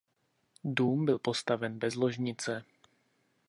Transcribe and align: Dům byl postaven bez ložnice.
Dům 0.63 1.05
byl 1.05 1.19
postaven 1.19 1.79
bez 1.79 1.95
ložnice. 1.95 2.63